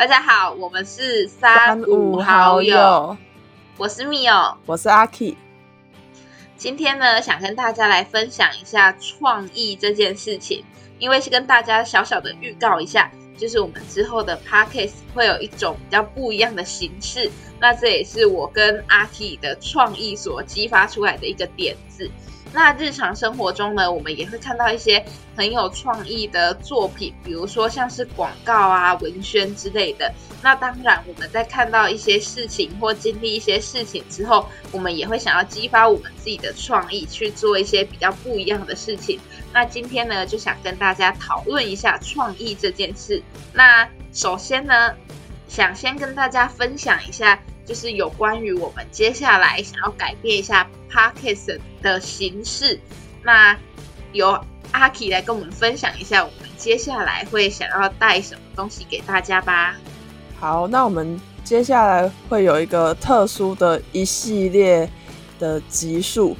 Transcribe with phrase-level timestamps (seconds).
[0.00, 3.14] 大家好，我们是三五好友，
[3.76, 4.32] 我是密友，
[4.64, 5.36] 我是阿 K。
[6.56, 10.64] 今天呢，想跟大家来分享一下创意这件事情，
[10.98, 17.30] 因为是跟大家小小的预告一下，就是我们之后的 Podcast 会有一种比较不一样的形式，
[17.60, 22.10] 那这也是我跟阿 K 的创意所激发出来的一个点子。
[22.52, 25.04] 那日常生活中呢，我们也会看到一些
[25.36, 30.12] 很有创意的作品，比如说像是广告啊、文宣之类的。
[30.42, 39.20] 那当然，我们在看到一些事情或经历一些事情之后，我们也会想要激发我们自己的创意，去做一些比较不一样的事情。
[39.52, 43.22] 那今天呢，就想跟大家讨论一下创意这件事。
[43.52, 44.94] 那首先呢，
[45.46, 47.38] 想先跟大家分享一下。
[47.70, 52.76] 就是有关于我们接下来想要改变一下 podcast 的形式，
[53.22, 53.56] 那
[54.12, 54.36] 由
[54.72, 59.76] 阿 K 来跟我们分享一下，我们接下来会想要带什么东西给大家吧。
[60.40, 64.90] 好，那我们接下来会有一个特殊的一系列
[65.38, 66.36] 的集数，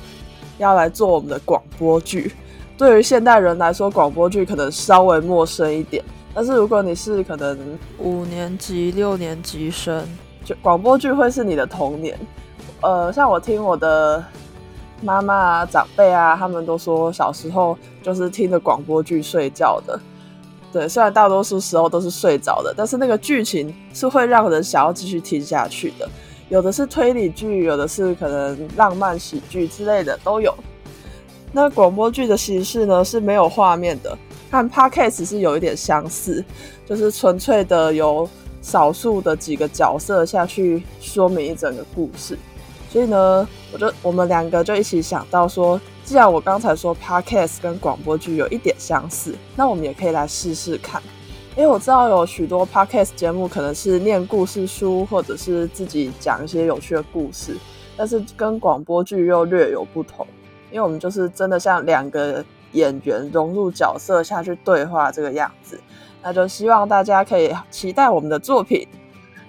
[0.58, 2.32] 要来做我们的广播剧。
[2.76, 10.04] 对于现代人来说，广播剧可能稍微陌生一点，但是如果你是可能五年级、六年级生。
[10.62, 12.18] 广播剧会是你的童年，
[12.80, 14.22] 呃，像我听我的
[15.02, 19.98] 妈妈啊、长辈啊，他们都说小时候就是听着广播剧睡觉的。
[20.72, 26.08] 对，虽然大多数时候都是睡着的，但是那个剧情是会让人想要继续听下去的。
[26.48, 30.54] 有的是推理剧，有的是可能浪漫喜剧之类的都有。
[31.52, 34.16] 那广播剧的形式呢是没有画面的，
[34.50, 36.44] 和 podcast 是有一点相似，
[36.86, 38.28] 就是纯粹的由。
[38.60, 42.38] 少数的几个角色下去说明一整个故事，
[42.90, 51.02] 所以呢，我就我们两个就一起想到说，既然我刚才说 podcast 跟广播剧有一点相似，那我们也可以来试试看。
[51.56, 57.56] 因为我知道有许多 podcast 节目可能是念故事书，或者是自己讲一些有趣的故事，
[57.96, 60.26] 但是跟广播剧又略有不同，
[60.70, 62.42] 因为我们就是真的像两个
[62.72, 65.78] 演员融入角色下去对话这个样子。
[66.22, 68.86] 那就希望大家可以期待我们的作品。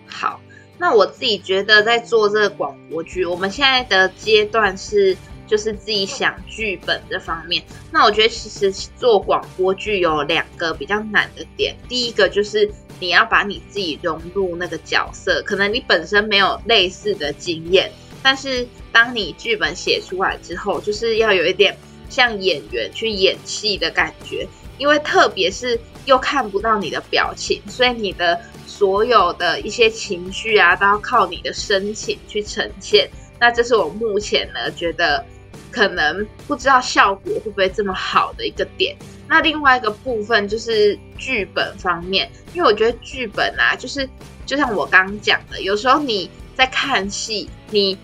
[0.08, 0.40] 好，
[0.78, 5.16] 那我自己觉得在做这个广播剧，我们现在的阶段是
[5.48, 7.64] 就是自己想剧本这方面。
[7.92, 17.92] 那我觉得其实做广播剧有两个比较难的点，第一个就是你要把你自己融入那个角色，可能你本身没有类似的经验，
[18.24, 21.78] 但是当你剧本写出来之后，就是要有一点
[22.10, 24.48] 像演员去演戏的感觉。
[24.78, 33.10] 因为特别是又看不到你的表情，所以你的所有的一些情绪啊，都要靠你的深情去呈现。
[33.40, 35.24] 那这是我目前呢觉得
[35.72, 38.96] 可能不知道效果会不会这么好的一个点。
[39.28, 44.08] 那另外一个部分就是剧本方面，因为我觉得剧本啊，就是
[44.46, 47.98] 就像我刚讲的，有时候你在看戏，你。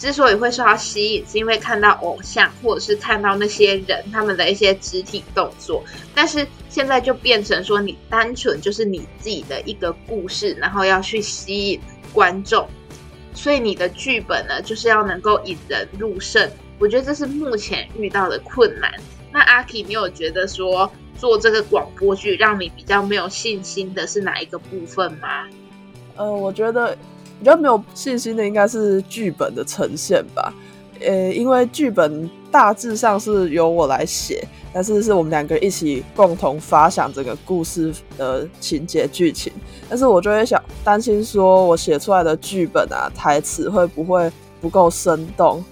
[0.00, 5.84] 之所以会受到吸引，是因为看到偶像，或者是看到那些人他们的一些肢体动作。
[6.14, 11.80] 但是现在就变成说，你单纯就是你自己的一个故事，然后要去吸引
[12.14, 12.66] 观众。
[13.34, 16.50] 所以你的剧本呢，就是要能够引人入胜。
[16.78, 18.90] 我觉得这是目前遇到的困难。
[19.30, 25.46] 那阿 K，你有觉得说做这个广播剧让你比较没有信心的是哪一个部分吗？
[26.16, 26.96] 呃，我觉得。
[27.40, 30.52] 比较没有信心的应该是剧本的呈现吧，
[31.00, 39.50] 呃，因为剧本大致上是由我来写，但是是我们两个一起共同发想这个故事的情节剧情，
[39.88, 44.30] 但是我就会想担心说我写出来的剧本啊台词会不会
[44.60, 45.64] 不够生动，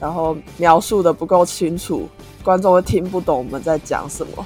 [0.00, 2.08] 然后描述的不够清楚，
[2.42, 4.44] 观众会听不懂我们在讲什么，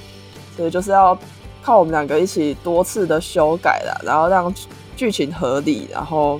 [0.59, 1.19] 所以就是要
[1.63, 4.53] 靠我们两个一起多次的修改了，然后让。
[5.01, 6.39] 剧情合理，然后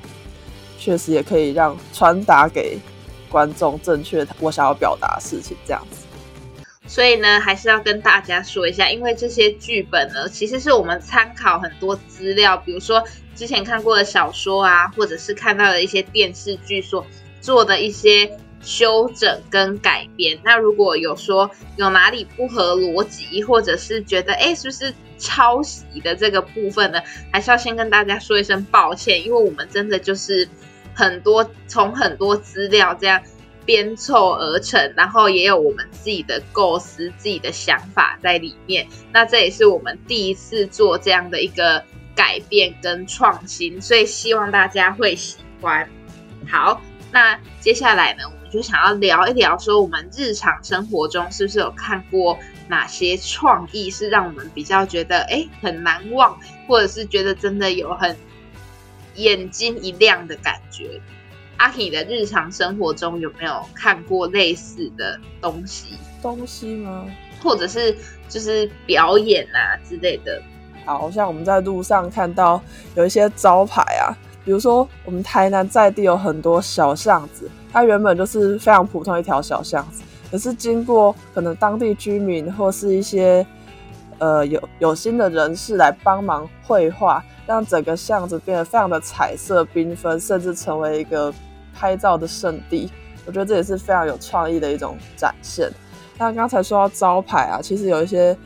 [0.79, 2.79] 确实也可以让传达给
[3.31, 6.07] 观众正确我想要表达的事情，这样子。
[6.87, 13.03] 所以呢，还是要跟大家说一下，因为这些剧本呢，其实是我们参考很多资料，比如说
[13.35, 17.07] 之前看过的小说啊，或者是看到的一些电视剧所
[17.41, 18.31] 做的一些
[18.63, 20.39] 修整跟改编。
[20.43, 24.95] 那如果有说有哪里不合逻辑，或者是觉得哎，是不是？
[25.23, 26.99] 抄袭的这个部分呢，
[27.31, 30.49] 还是要先跟大家说一声抱歉，因为我们真的就是
[30.95, 33.21] 很多从很多资料这样
[33.67, 38.89] 编凑而成，然后也有我们自己的构思、自己的想法在里面。
[39.13, 41.85] 那这也是我们第一次做这样的一个
[42.17, 45.87] 改变跟创新，所以希望大家会喜欢。
[46.49, 46.81] 好，
[47.13, 52.37] 那接下来呢，就想要聊一聊，说我们日常生活中是不是有看过
[52.69, 56.37] 哪些创意是让我们比较觉得哎很难忘，
[56.67, 58.17] 或者是觉得真的有很
[59.15, 61.01] 眼睛一亮的感觉？
[61.59, 65.95] 阿 K 的日常生活中有没有看过类似的东西？
[66.23, 67.07] 东西吗？
[67.43, 67.95] 或者是
[68.29, 70.43] 就是表演啊之类的？
[70.87, 72.61] 好像我们在路上看到
[72.95, 83.47] 有一些招牌啊，比如说我们台南在地有很多小巷子，它原本就是非常普通一条小巷子，可是经过可能当地居民或是一些
[84.19, 91.33] 呃有有心的人士来帮忙绘画，让整个巷子变得非常的彩色缤纷，甚至成为一个
[91.75, 92.91] 拍照的圣地。
[93.27, 95.71] 我觉得这也是非常有创意的一种展现。
[96.19, 98.37] 那刚才说到招牌啊，其实有一些。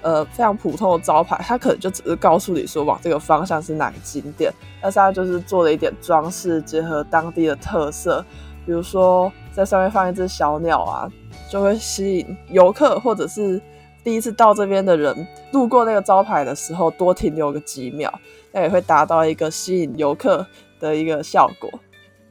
[0.00, 8.24] 呃，非常普通的招牌，它可能就只是告诉你说往这个方向是哪个景点，但是它就是做了一点装饰，结合当地的特色，
[8.64, 11.10] 比如说在上面放一只小鸟啊，
[11.50, 13.60] 就会吸引游客或者是
[14.04, 18.12] 第一次到这边的人路过那个招牌的时候多停留个几秒，
[18.52, 20.46] 那也会达到一个吸引游客
[20.78, 21.68] 的一个效果。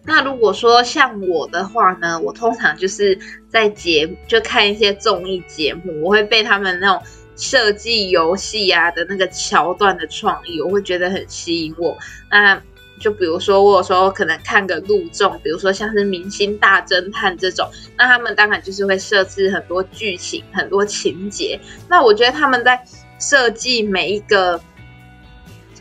[0.06, 3.20] 那如果说像我的话呢，我通常就是
[3.50, 7.06] 在节就看一些综艺节目，我会被他们那种。
[7.38, 11.96] 设计游戏啊的那个桥段的创意，我会觉得很吸引我。
[12.32, 12.60] 那
[13.00, 21.60] 就比如说，我有时候可能看个录众，比如说像是《明星大侦探》这种，那他们当然就是会设置很多剧情、很多情节。
[21.88, 22.84] 那我觉得他们在
[23.20, 24.60] 设计每一个，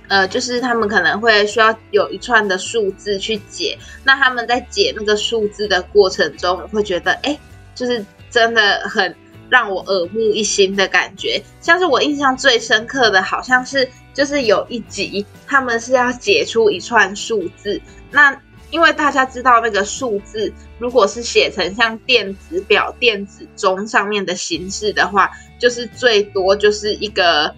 [0.09, 3.79] 呃，就是他们可能会需要有一串的数字去解。
[4.05, 7.39] 那他们在解那个数字的过程中，我会觉得，哎，
[7.75, 9.17] 就是真的很。
[9.49, 17.81] 让我耳目一新的感觉，像是我印象最深刻的，好像是就是有一集，他们是要解出一串数字。
[18.11, 18.41] 那
[18.71, 27.55] 因为大家知道那个数字，如果是写成像电子表、电子钟上面的形式的话，就是最多就是一个，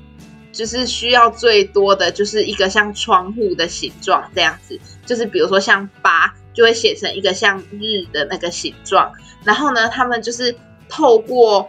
[0.52, 4.78] 就是需要最多的就是一个像窗户的形状这样子。
[5.06, 9.10] 就是比如说像八，就会写成一个像日的那个形状。
[9.42, 10.54] 然后呢，他们就是
[10.88, 11.68] 透过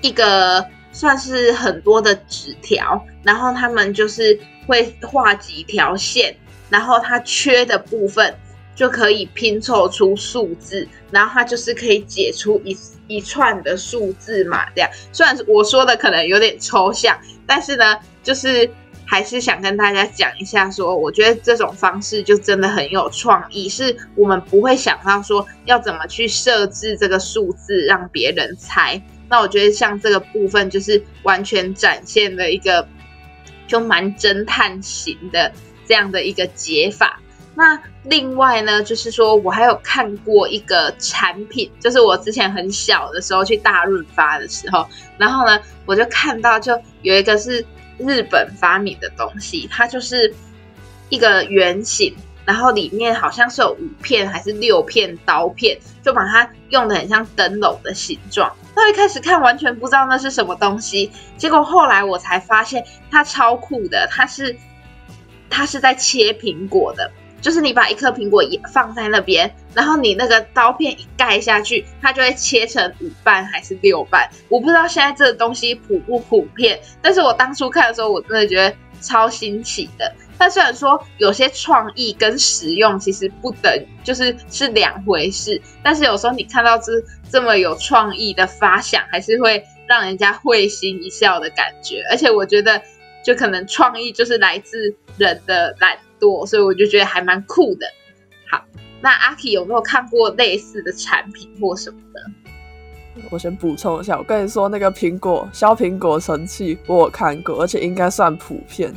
[0.00, 6.36] 一个算是很多的纸条，然后他们就是会画几条线，
[6.70, 8.34] 然后它缺的部分
[8.74, 12.76] 就可以拼凑出数字，然后它就是可以解出一
[13.06, 14.66] 一串的数字嘛。
[14.74, 18.68] 这样，虽然我说的可能有点抽象，但是呢，就是
[19.06, 29.00] 还是想跟大家讲一下，说我觉得这种方式就真的很有创意，是我们不会想到说要怎么去设置这个数字让别人猜。
[29.28, 32.86] 那我觉得像这个部分就是完全展现了一个
[33.66, 35.50] 就蛮侦探型的
[35.86, 37.20] 这样的一个解法。
[37.56, 44.86] 那另外呢，就是说我还有看过一个产品，就是我之前很小的时候去大润发的时候，
[45.18, 47.64] 然后呢我就看到就有一个是
[47.98, 50.34] 日本发明的东西，它就是
[51.08, 52.14] 一个圆形。
[52.46, 58.54] 然后里面好像是有五片还是六片刀片，就把它用的很像灯笼的形状。
[58.76, 64.54] 那一开始看完全不知道那是什么东西，结果后来我才发现它超酷的，它是
[65.48, 67.10] 它是在切苹果的，
[67.44, 74.26] 就是你把一颗苹果也放在那边，然后你那个刀片一盖下去，它就会切成五瓣还是六瓣。
[74.48, 80.10] 我不知道现在这个东西普不普遍，但是我当初看的时候，我真的觉得超新奇的。
[80.38, 85.60] 但虽然说有些创意跟实用其实不等，就是是两回事。
[85.82, 86.92] 但是有时候你看到这
[87.30, 92.02] 这么有创意的发想，还是会让人家会心一笑的感觉。
[92.10, 92.80] 而且我觉得，
[93.22, 97.86] 就可能创意就是来自人的懒惰，所以我就觉得还蛮酷的。
[98.50, 98.64] 好，
[99.00, 102.20] 那阿 K 有没有看过类似的产品或什么的？
[103.30, 108.92] 我先补充一下，我跟你说那个苹果削苹果神器，我有看过，而且应该算普遍。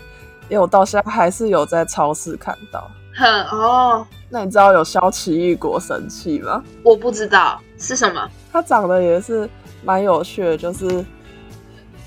[0.49, 2.89] 因为我到现在还是有在超市看到。
[3.13, 6.63] 很哦，那你知道有削奇异果神器吗？
[6.83, 8.29] 我不知道是什么。
[8.51, 9.49] 它长得也是
[9.83, 11.05] 蛮有趣的，就是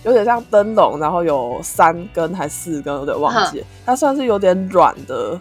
[0.04, 3.64] 有点像灯笼，然后有三根还四根，有点忘记。
[3.84, 5.38] 它算是有点软的，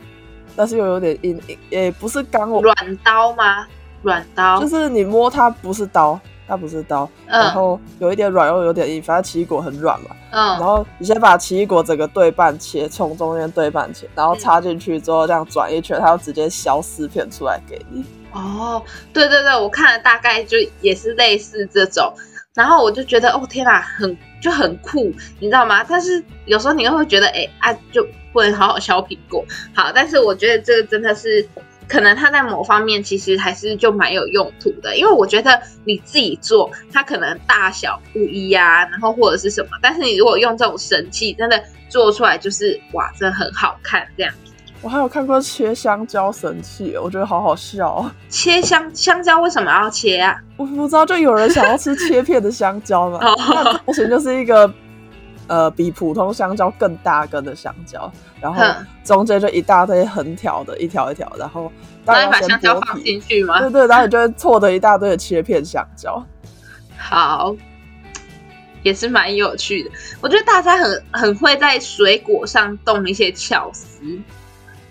[0.55, 2.49] 但是又有点硬，也不是钢。
[2.49, 3.67] 软刀吗？
[4.01, 6.19] 软刀，就是你摸它不是刀。
[6.47, 10.07] 它不是刀，然后有一点软又有点硬，反正奇异果很软嘛。
[10.31, 18.03] 嗯，然后你先把奇异果整个对半切，从中间对半切，然后插进去之后这样转一圈，它就直接削四片出来给你。
[18.31, 18.81] 哦，
[19.13, 22.11] 对对对，我看了大概就也是类似这种，
[22.55, 25.84] 然后我就觉得哦天哪，很就很酷，你知道吗？
[25.84, 29.46] 但是有时候你又会觉得，哎啊，就不能好好削苹果。
[29.74, 31.48] 好，但是我觉得这个真的是
[31.88, 44.53] 可能它在某方面其实还是就蛮有用途的，因为我觉得你自己做，它可能大小不一呀，然后或者是什么，但是你如果用这种神器，真的做出来就是哇，真的很好看这样子。
[44.81, 48.12] 我还有看过切香蕉神器，我觉得好好笑哦。
[48.29, 50.41] 切香香蕉为什么要切啊？
[50.55, 53.19] 我不知道，就有人想要吃切片的香蕉嘛。
[53.86, 54.74] 目前就是一个
[55.48, 58.09] 呃比普通香蕉更大根的香蕉，
[58.39, 58.63] 然后
[59.03, 61.69] 中间就一大堆横条的，一条一条，然后
[62.05, 63.59] 然后把香蕉放进去吗？
[63.59, 66.25] 对对，然后你就会错的一大堆的切片香蕉。
[66.98, 67.53] 好，
[68.81, 69.91] 也是蛮有趣的。
[70.21, 74.00] 我觉得大家很很会在水果上动一些巧思。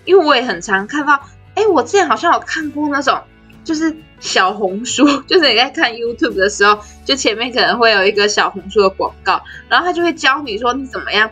[0.08, 1.20] 因为我也很常看到，
[1.54, 3.22] 哎，我之前好像有看过那种，
[3.62, 9.38] 就是小红书， 就是你在看 YouTube 的时候，就前面可能会有一个小红书的广告，
[9.68, 11.30] 然后他就会教你说你怎么样，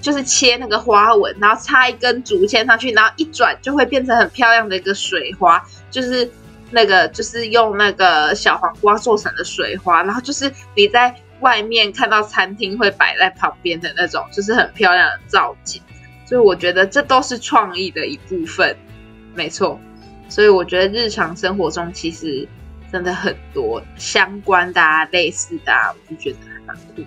[0.00, 5.60] 就是切那个花纹，然后插一根竹签上去，然后一转就会变成很漂亮的一个水花，
[5.90, 6.30] 就是
[6.70, 15.82] 那个就是用那个小黄瓜做成的水花，然后就是你在外面看到餐厅会摆在旁边的那种，就是很漂亮的造景。
[16.32, 18.74] 所以我觉得这都是创意的一部分，
[19.34, 19.78] 没错。
[20.30, 22.48] 所以我觉得日常生活中其实
[22.90, 27.02] 真的很多相关的、啊、类似的，啊，我就觉得还蛮酷。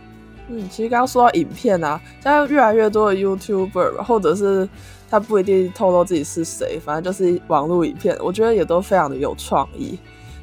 [0.47, 4.69] 嗯，其实刚刚说到影片啊，现在越来越多的 YouTuber，或者是
[5.09, 9.97] 他不一定透露自己是谁，反正就是网络影片，我觉得也都非常的有创意。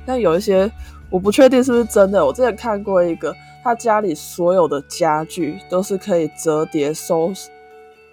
[0.05, 0.69] 但有一些
[1.09, 7.33] 我不确定是不是真的，我之前看过一个，他家里所有的家具都是可以折叠收。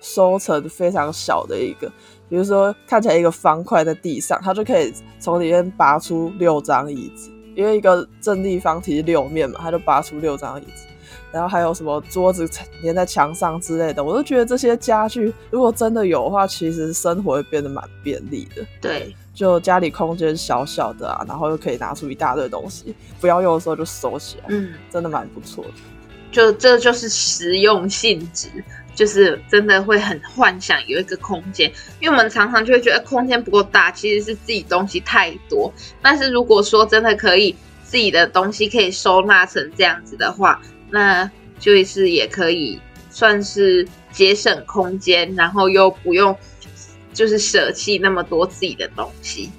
[0.02, 1.92] 收成非常小的一个，
[2.30, 10.86] 比如说看起来一个方块在地上，它就可以从里面拔出六张椅子，因为一个正立方体是六面嘛，它就拔出六张椅子。
[11.32, 12.50] 然后还有什么桌子
[12.84, 18.66] 粘在墙上之类的，我都觉得这些家具如果真的有的话，其实生活会变得蛮便利的。
[18.82, 25.70] 对，就家里空间小小的啊，然后又可以拿出一大堆东西，不要用的时候就收起来，嗯，真的蛮不错的。
[26.32, 28.50] 就这就是实用性质。
[29.00, 35.74] 就是真的会很幻想有一个空间，因为我们常常就会觉得空间不够大，其实是自己东西太多。
[36.02, 42.78] 但是如果说真的可以自己的东西可以收纳成这样子的话，那就是也可以
[43.10, 46.38] 算是节省空间，然后又不用
[47.14, 49.50] 就是舍弃那么多自己的东西。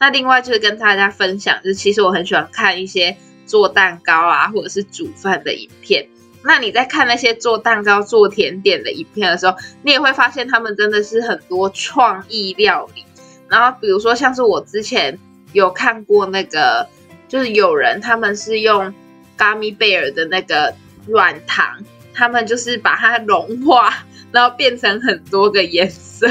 [0.00, 6.08] 那另外就是跟大家分享，就是其实我很喜欢看一些做蛋糕啊，或者是煮饭的影片。
[6.42, 13.04] 那你在看那些做蛋糕、做甜点的影片的时候，你也会发现他们真的是很多创意料理。
[13.48, 15.18] 然后，比如说像是我之前
[15.52, 16.86] 有看过那个，
[17.26, 18.94] 就是有人他们是用
[19.36, 20.74] gummy bear 的那个
[21.06, 21.66] 软糖，
[22.14, 26.28] 他们就是把它融化，然后变成很多个颜色。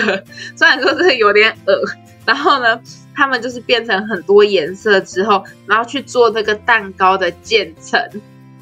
[0.56, 1.84] 虽然说这有点恶，
[2.26, 2.80] 然后呢，
[3.14, 8.00] 他们就是变成很多颜色之后，然后去做那个蛋糕的渐层。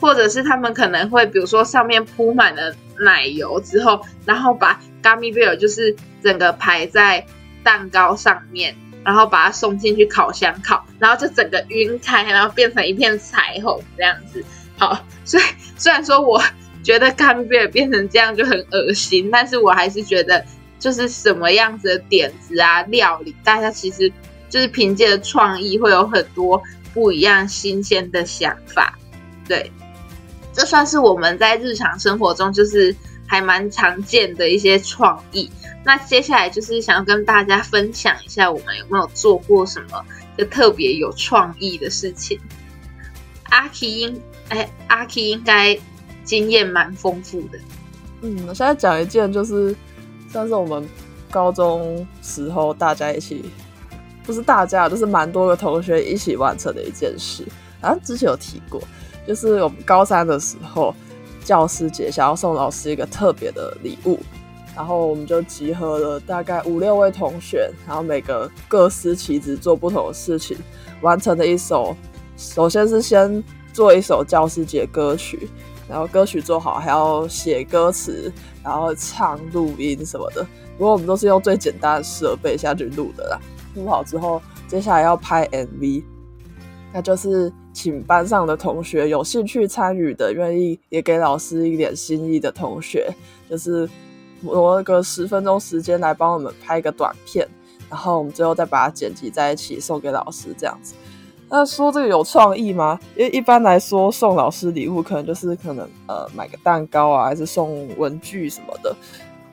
[0.05, 7.25] 或者是他们可能会，比如说上面铺满了奶油之后，然后把 gummy bear 就是整个排在
[7.63, 14.45] 蛋糕上面，然后把它送进去烤箱烤，然后就整个晕开，然后变成一片彩虹这样子。
[14.77, 15.43] 好，所以
[15.75, 16.39] 虽然说我
[16.83, 20.45] 觉得 gummy bear 变成这样就很恶心，但是我还是觉得
[20.77, 24.13] 就是什么样子的点子啊料理，大家其实
[24.51, 26.61] 就是凭借着创意会有很多
[26.93, 28.95] 不一样新鲜的想法，
[29.47, 29.71] 对。
[30.55, 32.95] 这算是我们在日常生活中就是
[33.27, 35.51] 还蛮常见的一些创意。
[35.83, 40.03] 那接下来就是想要跟大家分享一下，我们有没有做过什么
[40.37, 42.39] 就特别有创意的事情？
[43.49, 45.77] 阿 K 应哎，阿 K 应该
[46.23, 47.59] 经验蛮丰富的。
[48.21, 49.75] 嗯，我现在讲一件，就是
[50.31, 50.87] 算是我们
[51.29, 53.45] 高中时候大家一起，
[54.23, 57.45] 不是大家，就是蛮多个同学一起完成的一件事。
[57.81, 58.81] 啊之前有提过。
[59.27, 60.93] 就是我们高三的时候，
[61.43, 64.19] 教师节想要送老师一个特别的礼物，
[64.75, 70.55] 然后我们就集合了大概五六位同学，然后每个各司其职做不同的事情，
[71.01, 71.97] 完成了一首。
[72.37, 75.49] 首先是先做一首教师节歌曲，
[75.89, 78.31] 然后歌曲做好还要写歌词，
[78.63, 80.45] 然后唱录音什么的。
[80.77, 83.39] 不过我们都是用最简单的设备下去录的啦。
[83.73, 86.03] 录好之后，接下来要拍 MV，
[86.93, 87.51] 那就是。
[87.75, 93.13] 请班上的同学有兴趣参与的，愿意也给老师一点心意的同学，
[93.49, 93.87] 就是
[94.41, 97.45] 挪个十分钟时间来帮我们拍个短片，
[97.89, 100.95] 然后我们最后再把它剪辑在一起送给老师，这样子。
[101.49, 102.97] 那说这个有创意吗？
[103.15, 108.95] 因为一般来说送老师礼物可能就是可能呃买个蛋糕啊，还是送文具什么的。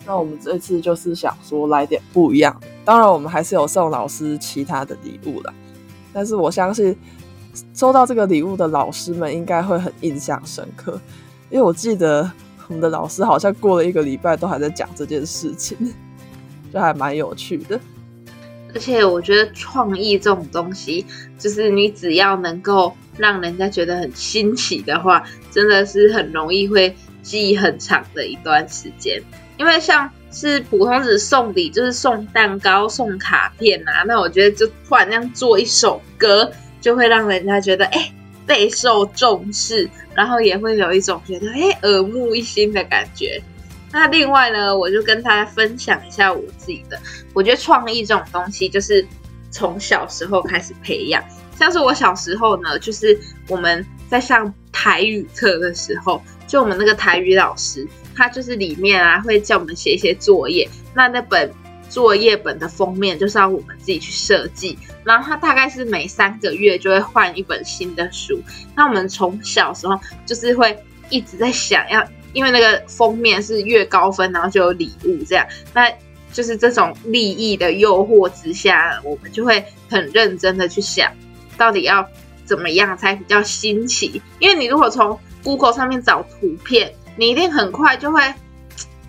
[0.07, 2.59] 那我们这次就是想说来点不一样。
[2.85, 5.53] 当然我们还是有送老师其他的礼物啦。
[6.15, 6.97] 但是我相信
[7.75, 11.01] 收到这个礼物的老师们应该会很印象深刻，
[11.51, 12.31] 因为我记得
[12.69, 15.77] 我们的老师好像过了一个礼拜都还在讲这件事情，
[16.73, 17.79] 就还蛮有趣的。
[18.75, 21.05] 而且我觉得创意这种东西，
[21.39, 29.23] 就是你只要能够让人家觉得很新奇的话，真的是很容易会记忆很长的一段时间。
[29.59, 36.51] 因为像是普通只送礼，就是送蛋糕、送卡片啊，那我觉得就突然那样做一首歌，
[36.83, 38.13] 就会让人家觉得哎
[38.47, 43.41] 备受重视，然后也会有一种觉得哎耳目一新的感觉。
[43.91, 46.99] 那另外呢，我就跟大家分享一下我自己的。
[47.35, 49.07] 我觉得创意这种东西，就是
[49.51, 51.23] 从小时候开始培养。
[51.59, 57.87] 像是我小时候呢，就是我们在上台语课的时候，就我们那个台语老师，
[58.17, 60.69] 他就是里面啊会叫我们写一些作业。
[60.95, 61.53] 那那本
[61.93, 64.79] 作业本的封面就是要我们自己去设计。
[65.05, 68.41] 然后他大概是每三个月就会换一本新的书。
[68.75, 70.77] 那我们从小时候就是会
[71.11, 72.03] 一直在想要。
[72.35, 75.87] 因为那个封面是越高分，然后就有礼物这样，那
[76.33, 81.13] 就是这种利益的诱惑之下，我们就会很认真的去想，
[81.59, 82.09] 到底要
[82.47, 84.23] 怎么样才比较新奇。
[84.39, 88.33] 因为你如果从 Google 上面找图片，你一定很快就会，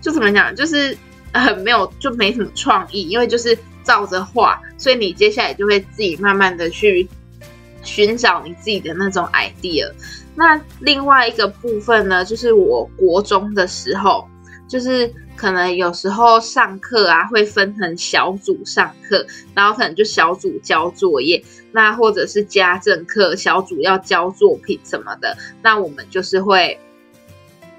[0.02, 0.94] 就怎么讲，就是
[1.40, 7.08] 很没有，就没什么创意，因为就是照着画，所以你接下来就会自己慢慢的去
[7.82, 9.90] 寻找你自己的那种 idea。
[10.34, 14.26] 那另外一个部分呢，就是我国中的时候，
[14.68, 26.78] 就是可能有时候上课啊，会分成小组上课，然后可能就小组交作业，那或者是家政课小组要交作品什么的，那我们就是会，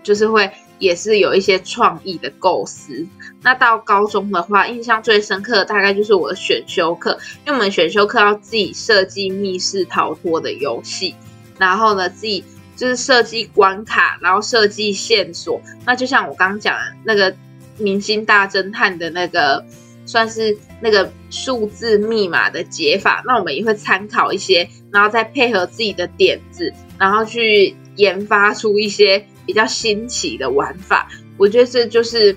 [0.03, 3.05] 就是会也是有一些创意的构思。
[3.41, 11.15] 那到高中的话，印象最深刻的大概就是我的选修课，因为我们选修课要自己设计密室逃脱的游戏。
[11.57, 12.43] 然后呢，自己
[12.75, 15.61] 就是设计关卡，然后设计线索。
[15.85, 17.33] 那就像我刚讲的那个
[17.77, 19.63] 明星大侦探的那个，
[20.05, 23.23] 算是那个数字密码的解法。
[23.25, 31.07] 那我们也会参考一些，然后再配合自己的点子，然后去研发出一些比较新奇的玩法。
[31.37, 32.35] 我觉得这就是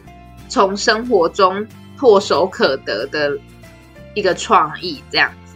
[0.49, 1.67] 从生活中
[1.99, 3.39] 唾手可得的
[4.15, 5.55] 一个创意，这样子。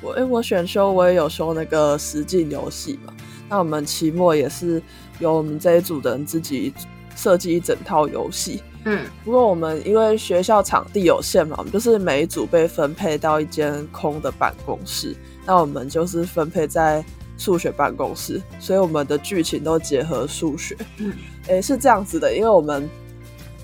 [0.00, 3.12] 我哎，我选修我也有修那个实境游戏嘛。
[3.48, 4.82] 那我们期末也是
[5.18, 6.72] 由我们这一组的人自己
[7.14, 8.62] 设计一整套游戏。
[8.86, 15.14] 嗯，不过我们因为学校场地有限嘛，我们就是每一组被分配到一间空的办公室。
[15.46, 17.04] 那我们就是分配在
[17.44, 20.76] 数学办公室，所以我们的剧情都结合数学。
[20.98, 21.12] 嗯，
[21.48, 22.88] 哎，是这样子的，因为我们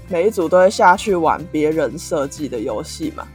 [0.09, 3.27] 每一组都会下去玩别人设计的游戏嘛，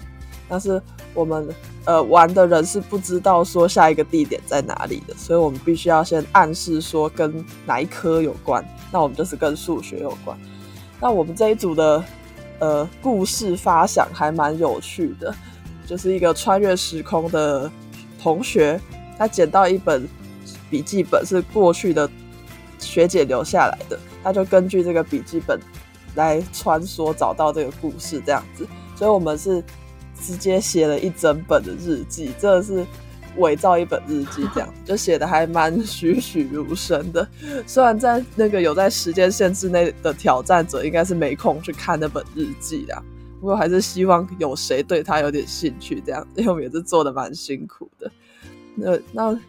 [0.47, 0.81] 但是
[1.13, 1.47] 我们。
[1.87, 8.65] 呃，玩的人是不知道说下一个地点在哪里的，所以我们必须要先暗示说跟哪一科有关。
[8.91, 10.35] 那我们就是跟数学有关。
[10.99, 12.03] 那我们这一组的
[12.57, 15.31] 呃故事发想还蛮有趣的，
[15.85, 17.69] 就是一个穿越时空的
[18.19, 18.81] 同学，
[19.15, 20.09] 他捡到一本
[20.75, 22.09] 笔记本，是过去的
[22.79, 25.59] 学姐留下来的，他就根据这个笔记本
[26.15, 28.67] 来穿梭找到这个故事，这样子。
[28.95, 29.63] 所以我们是。
[30.17, 32.85] 直接写了一整本的日记，真的是
[33.35, 37.27] 伪造一本日记，这样就写的还蛮栩栩如生的。
[37.67, 43.03] 虽然在那个有在时间限制内的挑战者，应该是没空去看那本日记的，
[43.41, 48.09] 不过还是希望有谁对他有点兴趣，这样，因为我们也是做的蛮辛苦的。
[48.73, 49.39] 那那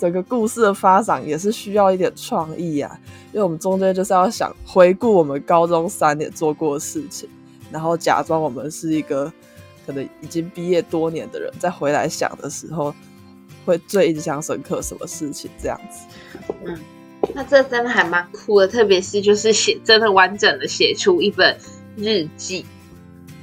[0.00, 2.98] 整个故事的发展也是需要一点创意啊，
[3.32, 7.28] 因为我们中间就是要想回顾我们高中三年做过的事情，
[7.70, 9.30] 然后假装我们是一个。
[9.86, 12.94] 可能已经毕业多年的人，再回来想的时候，
[13.64, 15.50] 会最印象深刻什么事情？
[15.60, 16.06] 这样子，
[16.64, 16.78] 嗯，
[17.34, 21.58] 那这真的还蛮酷的，特别是就是写真的完整的写出一本
[21.96, 22.64] 日记。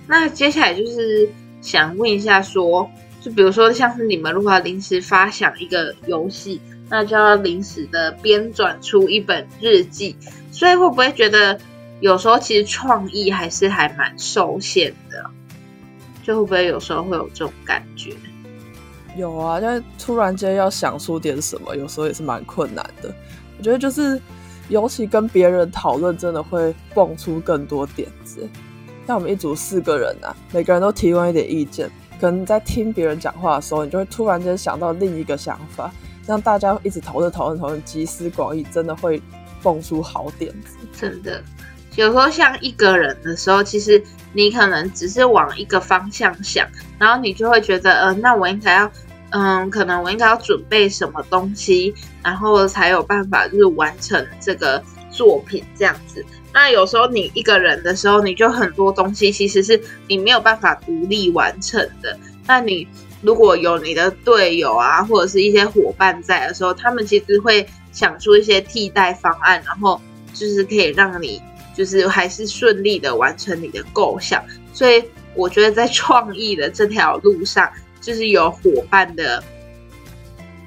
[0.08, 1.28] 那接下来就是
[1.60, 2.90] 想问一下，说，
[3.28, 10.16] 就比如说像是你们如果要临时发想一个游戏，那就要临时的编转出一本日记，
[10.50, 11.60] 所以会不会觉得
[12.00, 15.30] 有时候其实创意还是还蛮受限的？
[16.24, 18.14] 就会不会有时候会有这种感觉？
[19.18, 19.68] 有啊，就
[20.00, 23.14] 突然间要想出点什么，有时候也是蛮困难的。
[23.58, 24.22] 我觉得就是，
[24.70, 28.48] 尤其跟别人讨论，真的会蹦出更多点子。
[29.06, 35.92] 像我们一组四个人啊，每个人都提供一点意见，可能在听别人讲话的时候，你就会突然间想到另一个想法，
[36.26, 39.22] 让大家一直投着、投着、投着，集思广益，真的会
[39.62, 40.78] 蹦出好点子。
[40.94, 41.42] 真的。
[41.96, 44.00] 有时候像一个人的时候，其实
[44.32, 46.68] 你可能只是往一个方向想，
[47.00, 48.92] 然后你就会觉得，呃，那我应该要，
[49.32, 54.80] 嗯，可能我应该要准备什么东西，然后才有办法就是完成这个
[55.18, 56.24] 作品这样子。
[56.54, 62.18] 那有时候你一个人的时候，你就很多东西其实是你没有办法独立完成的。
[62.46, 62.88] 那你
[63.22, 70.00] 如果有你的队友啊，或者是一些伙伴在的时候，他们其实会想出一些替代方案，然后
[70.34, 71.42] 就是可以让你
[71.76, 74.44] 就是还是顺利的完成你的构想。
[74.74, 75.04] 所以
[75.36, 79.44] 我觉得在创意的这条路上，就是有伙伴的。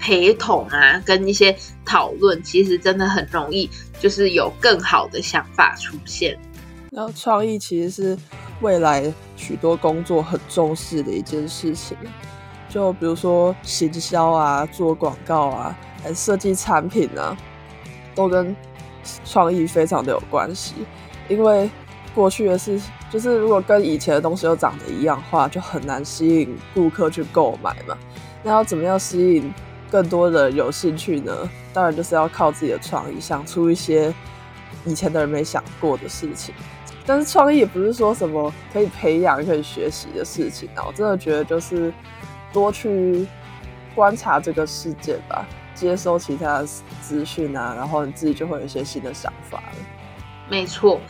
[0.00, 3.68] 陪同啊，跟一些讨论，其实真的很容易，
[4.00, 6.36] 就是有更好的想法出现。
[6.90, 8.18] 然后创意其实是
[8.62, 11.96] 未来许多工作很重视的一件事情，
[12.68, 17.36] 就比如说行销啊、做广告啊、还设计产品啊，
[18.14, 18.56] 都跟
[19.24, 20.74] 创意非常的有关系。
[21.28, 21.70] 因为
[22.12, 27.96] 过去的事，就是如果跟以前的东西都长得一样的话，就很难吸引顾客去购买嘛。
[28.42, 29.52] 那要怎么样吸引？
[29.90, 34.14] 更多的有兴趣呢，当然就是要靠自己的创意，想出一些
[34.84, 36.54] 以前的人没想过的事情。
[37.04, 40.84] 但是创意也不是说什么可以培养、可以学习的事情啊！
[40.86, 41.92] 我真的觉得就是
[42.52, 43.26] 多去
[43.94, 46.68] 观察这个世界吧，接收其他的
[47.02, 49.76] 资讯啊，然后你自己就会有一些新的想法了。
[50.48, 51.00] 没错，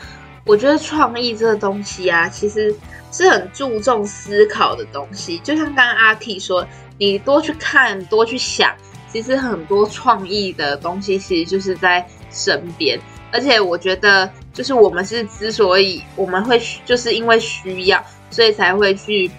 [0.47, 2.75] 我觉得创意这个东西啊，其实
[3.13, 5.39] 是很注重思考的东西。
[5.41, 6.67] 就像刚刚阿 T 说。
[7.01, 8.75] 你多去看，多去想，
[9.11, 13.01] 其实很多创意的东西其实就是在身边。
[13.33, 19.31] 而且我觉得，就是我们是之所以我们会，就是因为需要，所以才会去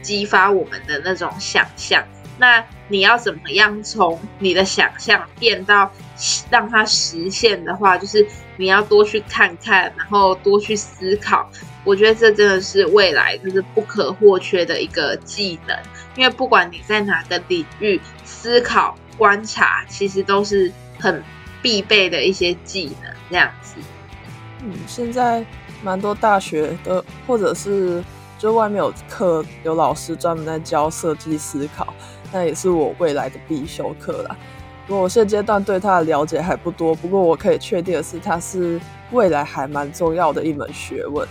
[0.00, 2.04] 激发我们的那种想象。
[2.38, 5.90] 那你要怎么样从你的想象变到
[6.50, 8.24] 让它实现的话，就是
[8.56, 11.50] 你要多去看看，然后多去思考。
[11.82, 15.76] 我觉得这真的是未来就是不可或缺的一个技能。
[16.18, 21.22] 因为不管你在哪个领域思考、观察，其实都是很
[21.62, 23.14] 必备的一些技能。
[23.30, 23.76] 这样子，
[24.64, 25.46] 嗯，现在
[25.80, 28.02] 蛮多大学的，或者是
[28.36, 31.94] 就外面有课，有老师专门在教设计思考，
[32.32, 34.36] 那也是我未来的必修课啦。
[34.88, 38.80] 不过我现阶段对它的了解还不多，不过我可以确定的是，它是
[39.12, 41.28] 未来还蛮重要的一门学问。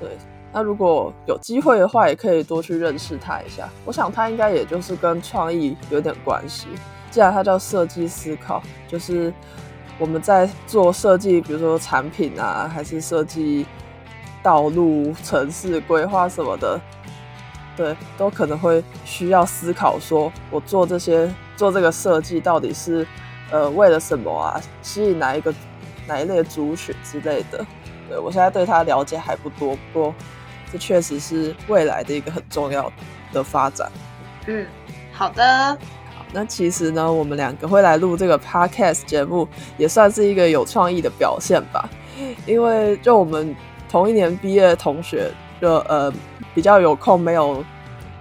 [0.00, 0.08] 对。
[0.52, 3.68] 那如果有机会的话，也可以多去认识他一下。
[3.84, 6.68] 我想他应该也就是跟创意有点关系。
[7.10, 9.32] 既然他叫设计思考，就是
[9.98, 13.66] 我们在做设计，比如说产品啊，还是设计
[14.42, 16.80] 道路、城市规划什么的，
[17.76, 23.06] 对，都可能会需要思考，说我做这些做这个设计到底是
[23.50, 24.60] 呃为了什么啊？
[24.82, 25.52] 吸引哪一个
[26.06, 27.64] 哪一类族群之类的。
[28.08, 30.14] 对我现在对他了解还不多，不过。
[30.72, 32.92] 这确实是未来的一个很重要
[33.32, 33.90] 的发展。
[34.46, 34.66] 嗯，
[35.12, 35.76] 好的。
[36.14, 41.88] 好，那其实呢，我们两个会来录这个 podcast 节目，也算是一个有创意的表现吧。
[42.46, 43.54] 因为就我们
[43.88, 46.12] 同一年毕业的同学，就呃
[46.54, 47.64] 比较有空，没有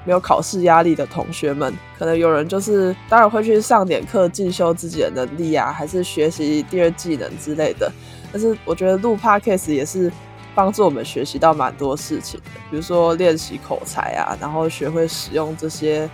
[0.06, 7.92] 没有考试压力的同学们，可能有人就是当然会去上点课，进修自己的能力啊，还是学习第二技能之类的。
[8.32, 10.12] 但是我觉得录 podcast 也是。
[10.58, 16.10] 帮助我们学习到蛮多事情的，比如说练习口才啊，然后学会使用这些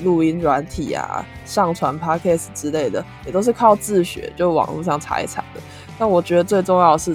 [0.00, 5.60] 录音软体啊，上传 podcast 之类的，也都是靠自学，就网络上查一查的。
[5.98, 7.14] 但我觉得最重要的是，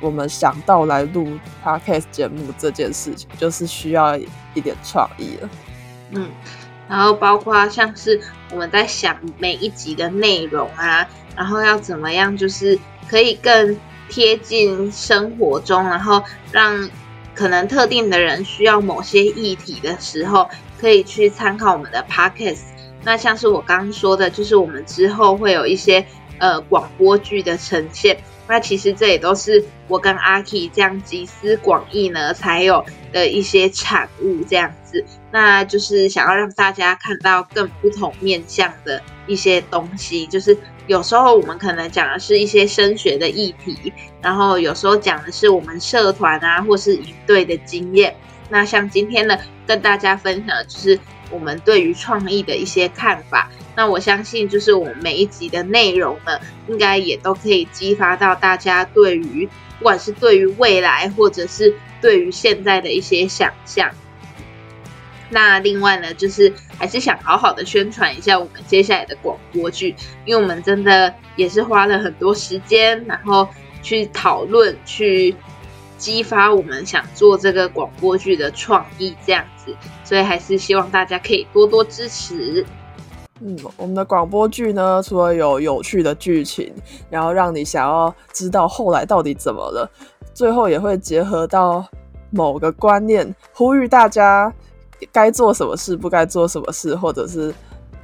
[0.00, 4.16] 我们想到来录 podcast 节目这件事情，就是需要
[4.54, 5.50] 一点创意了。
[6.12, 6.28] 嗯，
[6.88, 8.20] 然后包括像是
[8.52, 12.78] 我们在想每一集的内容啊，然后要怎么样，就是
[13.10, 13.76] 可以更。
[14.08, 16.88] 贴近生活中，然后让
[17.34, 20.48] 可能特定的人需要某些议题的时候，
[20.80, 22.62] 可以去参考我们的 podcast。
[23.04, 26.04] 那像是我刚刚说的，就是我们之后会有一些
[26.38, 28.18] 呃广播剧的呈现。
[28.48, 35.04] 那其实这也都是我跟阿 K 这样集思广益呢才有的一些产物，这样子。
[35.30, 40.56] 那就是想要让大家看到更不同面向的一些东西，就是。
[40.88, 48.16] 有时候我们可能讲的是一些升学的议题，然后有时候讲的是我们社团啊或是营队的经验。
[48.48, 50.98] 那像今天呢，跟大家分享的就是
[51.30, 53.50] 我们对于创意的一些看法。
[53.76, 59.46] 那我相信，就是我们每一集的内容呢，应该也都可以激发到大家对于
[59.78, 63.90] 不管是对于未来或者是对于现在的一些想象。
[65.30, 73.46] 那另外呢，就是还是想好好的宣传一下我们接下来的广播剧，因为我们真的也是花了很多时间，然后
[73.82, 75.36] 去讨论，去
[75.98, 79.74] 激发我们想做这个广播剧的创意，这样子。
[80.04, 82.64] 所以还是希望大家可以多多支持。
[83.40, 86.74] 嗯，我们的广播剧呢，除了有有趣的剧情，
[87.10, 89.88] 然后让你想要知道后来到底怎么了，
[90.32, 91.86] 最后也会结合到
[92.30, 94.52] 某个观念，呼吁大家
[95.12, 97.54] 该做什么事，不该做什么事，或者是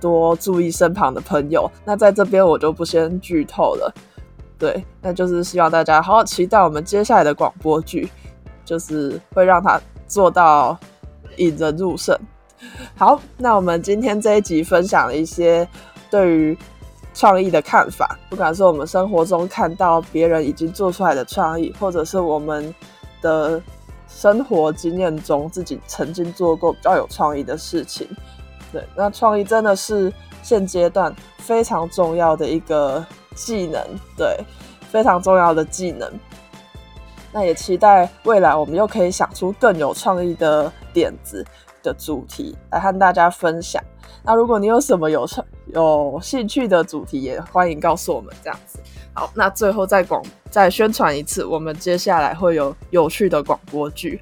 [0.01, 1.71] 多注意身旁的朋友。
[1.85, 3.93] 那在这边我就不先剧透了。
[4.59, 8.09] 对，那就是希望大家好好期待我们接下来的广播剧，
[8.65, 10.79] 就是会让它做到
[11.37, 12.17] 引人入胜。
[12.97, 15.69] 好，那我们今天这一集分享了一些
[16.09, 16.57] 对于
[17.13, 22.75] 创意的看法，不管是我们生活中看到别人已经做出来的创意，或者是我们
[23.21, 23.61] 的
[24.15, 28.09] 生活经验中自己曾经做过比较有创意的事情。
[28.73, 33.83] 对，那创意真的是现阶段非常重要的一个技能，
[34.17, 34.39] 对，
[34.91, 36.09] 非常重要的技能。
[37.33, 41.45] 那也期待未来我们又可以想出更有创意的点子。
[41.85, 43.79] 的主题来和大家分享。
[44.23, 48.35] 那如果你有什么有创有兴趣的主题，也欢迎告诉我们。
[48.43, 48.79] 这样子，
[49.15, 54.21] 好，那最后再广再宣传一次，我们接下来会有有趣的广播剧，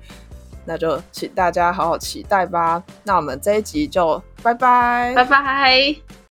[0.66, 2.82] 那就请大家好好期待吧。
[3.02, 6.21] 那我们这一集就拜拜，拜拜。